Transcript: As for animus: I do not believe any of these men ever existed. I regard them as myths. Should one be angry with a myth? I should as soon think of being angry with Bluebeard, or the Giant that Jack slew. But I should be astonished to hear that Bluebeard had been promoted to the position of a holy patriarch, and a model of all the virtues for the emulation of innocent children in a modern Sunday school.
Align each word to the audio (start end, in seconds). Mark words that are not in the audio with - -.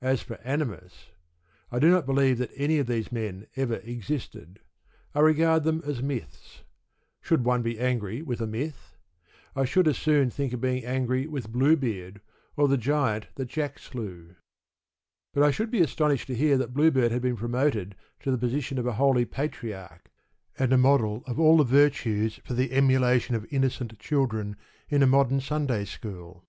As 0.00 0.22
for 0.22 0.36
animus: 0.44 1.08
I 1.72 1.80
do 1.80 1.90
not 1.90 2.06
believe 2.06 2.40
any 2.54 2.78
of 2.78 2.86
these 2.86 3.10
men 3.10 3.48
ever 3.56 3.78
existed. 3.82 4.60
I 5.16 5.18
regard 5.18 5.64
them 5.64 5.82
as 5.84 6.00
myths. 6.00 6.62
Should 7.20 7.42
one 7.42 7.62
be 7.62 7.80
angry 7.80 8.22
with 8.22 8.40
a 8.40 8.46
myth? 8.46 8.96
I 9.56 9.64
should 9.64 9.88
as 9.88 9.98
soon 9.98 10.30
think 10.30 10.52
of 10.52 10.60
being 10.60 10.84
angry 10.84 11.26
with 11.26 11.50
Bluebeard, 11.50 12.20
or 12.56 12.68
the 12.68 12.76
Giant 12.78 13.26
that 13.34 13.48
Jack 13.48 13.80
slew. 13.80 14.36
But 15.32 15.42
I 15.42 15.50
should 15.50 15.72
be 15.72 15.80
astonished 15.80 16.28
to 16.28 16.36
hear 16.36 16.56
that 16.56 16.72
Bluebeard 16.72 17.10
had 17.10 17.22
been 17.22 17.34
promoted 17.36 17.96
to 18.20 18.30
the 18.30 18.38
position 18.38 18.78
of 18.78 18.86
a 18.86 18.92
holy 18.92 19.24
patriarch, 19.24 20.08
and 20.56 20.72
a 20.72 20.78
model 20.78 21.24
of 21.26 21.40
all 21.40 21.56
the 21.56 21.64
virtues 21.64 22.38
for 22.44 22.54
the 22.54 22.70
emulation 22.70 23.34
of 23.34 23.44
innocent 23.50 23.98
children 23.98 24.54
in 24.88 25.02
a 25.02 25.06
modern 25.08 25.40
Sunday 25.40 25.84
school. 25.84 26.44